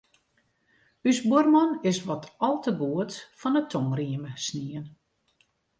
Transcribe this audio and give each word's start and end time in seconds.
Us 1.11 1.19
buorman 1.27 1.71
is 1.91 1.99
wat 2.07 2.23
al 2.47 2.57
te 2.63 2.71
goed 2.81 3.13
fan 3.39 3.55
'e 3.57 3.63
tongrieme 3.71 4.31
snien. 4.45 4.85